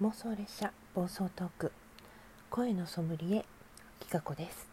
[0.00, 1.72] 妄想列車暴走トーク
[2.50, 3.44] 声のソムリエ
[3.98, 4.68] きかこです。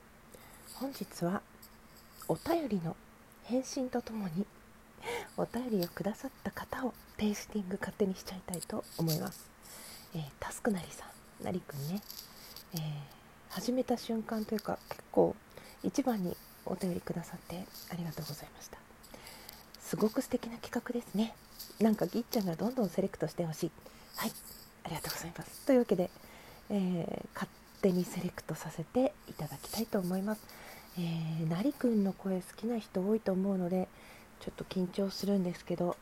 [0.76, 1.42] 本日は
[2.28, 2.96] お便りの
[3.46, 4.46] 返信とともに
[5.36, 9.50] お便りをくださった方をテイスティング勝手にしちゃいたいと思います、
[10.14, 11.08] えー、タスクなりさ
[11.42, 12.02] んなりくんね、
[12.76, 12.82] えー、
[13.50, 15.36] 始めた瞬間というか結構
[15.82, 16.38] 一番に
[16.68, 18.78] お便りくださってありがとうございました。
[19.80, 21.34] すごく素敵な企画ですね。
[21.80, 23.72] なんかぎっちゃんがどんどんセレクトしてほしい。
[24.18, 24.32] はい。
[24.86, 25.66] ありがとうございます。
[25.66, 26.10] というわけで、
[26.70, 27.50] えー、勝
[27.82, 30.42] 手にセレクトさせていただきたいと思います、
[30.98, 33.88] えー、なりくんの声好きな人多いと思うので
[34.40, 35.96] ちょっと緊張するんですけど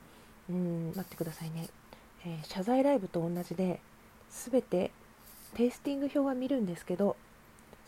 [0.49, 1.67] うん待ってくださいね、
[2.25, 3.79] えー、謝罪ライブと同じで
[4.29, 4.91] 全て
[5.55, 7.15] テイスティング表は見るんですけど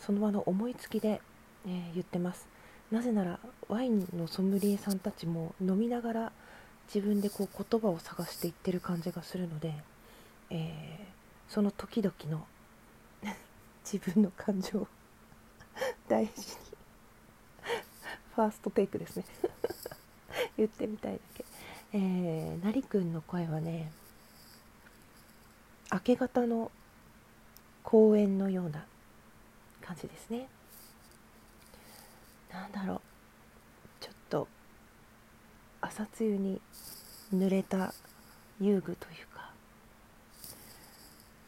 [0.00, 1.20] その場の思いつきで、
[1.66, 2.46] えー、言ってます。
[2.90, 6.32] なぜならワインのソムリエさんたちも飲みながら
[6.94, 9.74] 自分でこう言葉を探していってる感じがするので、
[10.50, 12.46] えー、その時々の
[13.84, 14.88] 自分の感情を
[16.08, 16.36] 大事に
[18.34, 19.24] ファーストテイクですね。
[20.56, 21.44] 言ってみたいだけ、
[21.92, 23.90] えー、なりくんの声はね
[25.92, 26.70] 明け方の
[27.82, 28.84] 公園のような
[29.80, 30.48] 感じですね。
[32.50, 33.00] なんだろう。
[34.00, 34.48] ちょっと
[35.80, 36.60] 朝露に
[37.32, 37.94] 濡れた
[38.60, 39.35] 遊具というか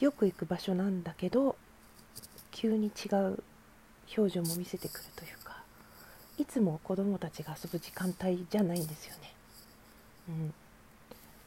[0.01, 1.57] よく行く場所なんだけど
[2.51, 3.43] 急に違う
[4.17, 5.63] 表情も見せてくるというか
[6.39, 9.35] いつも子供たちが遊ぶ時間帯じゃないんですよね。
[10.29, 10.55] うん、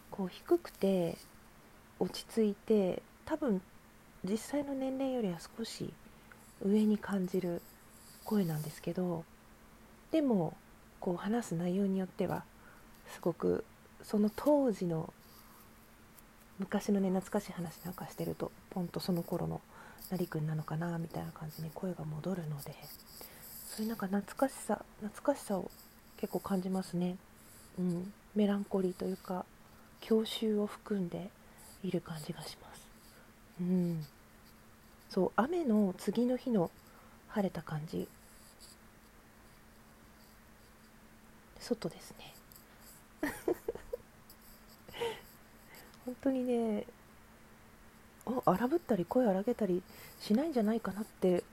[0.09, 1.17] こう低くて
[1.99, 3.61] 落ち着いて多分
[4.23, 5.93] 実際の年齢よりは少し
[6.63, 7.61] 上に感じる
[8.23, 9.23] 声なんですけど
[10.11, 10.55] でも
[10.99, 12.43] こう話す内容によっては
[13.13, 13.63] すごく
[14.03, 15.13] その当時の
[16.61, 19.61] 昔のね懐かしい話なんかしてるとポンとその頃の
[20.11, 22.75] なりくんなのかなみたいな感じに声が戻るので
[23.67, 25.71] そういうなんか懐かしさ懐かしさを
[26.17, 27.17] 結構感じますね、
[27.79, 29.43] うん、メランコリーというか
[30.01, 31.29] 郷愁を含んで
[31.83, 32.87] いる感じがします、
[33.59, 34.05] うん、
[35.09, 36.69] そう雨の次の日の
[37.29, 38.07] 晴れた感じ。
[41.59, 42.33] 外ですね。
[46.05, 46.85] 本当にね
[48.25, 49.81] あ荒ぶったり声荒げたり
[50.19, 51.43] しないんじゃないかなって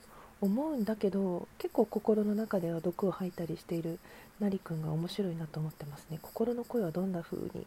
[0.40, 3.98] 思うんだけど結構心の中では毒を吐いたりしている
[4.38, 6.18] なりくんが面白いなと思ってますね。
[6.22, 7.66] 心の声はどんな風に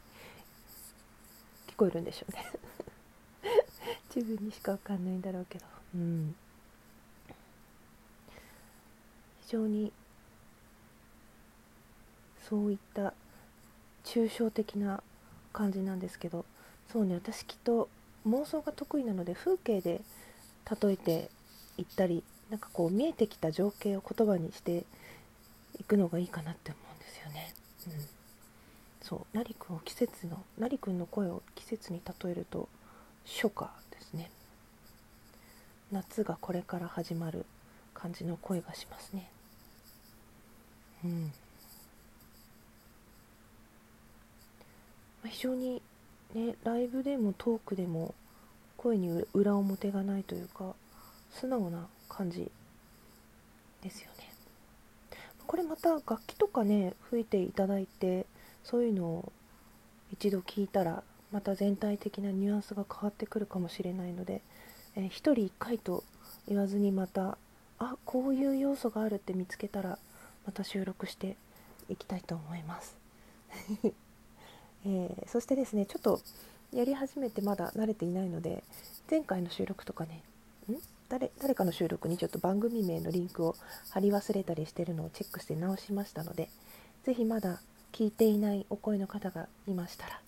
[1.68, 2.46] 聞こえるんでしょうね。
[4.16, 5.66] 自分にしかわかんないんだろうけど。
[5.96, 6.36] うん。
[9.42, 9.92] 非常に
[12.48, 13.14] そういった
[14.06, 15.04] 抽象的な
[15.52, 16.46] 感じなんですけど
[16.92, 17.90] そうね私きっと
[18.28, 20.02] 妄想が得意なので風景で
[20.82, 21.30] 例えて
[21.78, 24.84] いったりなんかこう見えてきた情景を言葉にして
[25.80, 27.54] いくのがいいかなって思うんですよね。
[27.88, 28.06] うん、
[29.02, 32.68] そうなりくんを季節のなりくんの声を季節に例えると
[33.26, 34.30] 初夏ですね。
[35.92, 37.46] 夏がこれから始まる
[37.94, 39.30] 感じの声がしますね。
[41.06, 41.24] うん。
[41.24, 41.30] ま
[45.26, 45.82] あ非常に
[46.34, 48.14] ねライブでもトークでも
[48.78, 50.74] 声に裏表がないというか
[51.32, 52.52] 素直な感じ
[53.82, 54.32] ですよね。
[55.48, 58.26] これまた楽器とかね吹いていただいて
[58.64, 59.32] そういうのを
[60.14, 64.42] 一度聞いたらまた全体的なニュアンスが変わってくるかもしれないので、
[64.96, 66.04] えー、1人1回と
[66.48, 67.38] 言わずにまた
[67.80, 69.98] あこういう要素があるって見つけたら
[70.46, 71.36] また収録して
[71.90, 72.96] いきたいと思います。
[74.86, 76.22] えー、そしてですねちょっと
[76.74, 78.64] やり始めてまだ慣れていないので
[79.10, 80.24] 前回の収録とかね
[80.70, 80.76] ん？
[81.10, 83.56] 誰誰かの収録にちょっと番組名のリンクを
[83.90, 86.50] 貼り忘れたりしてるのをチェックして直しましたので
[87.04, 87.62] 是非まだ
[87.92, 90.22] 聞いていないお声の方がいましたら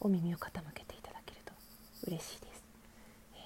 [0.00, 1.52] お耳を傾けていただけると
[2.06, 2.62] 嬉しいです、
[3.34, 3.36] え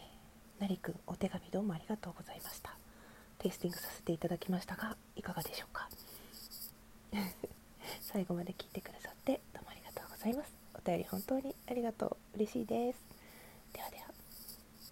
[0.59, 2.77] ー、なりくんお手紙どうもありがとうございました。
[3.39, 5.89] テイスティングさせていただきましたがいかがでしょうか？
[8.01, 9.14] 最後まで聞いてくださ
[10.25, 10.53] ざいます。
[10.75, 12.37] お便り本当にありがとう。
[12.37, 13.14] 嬉しいです。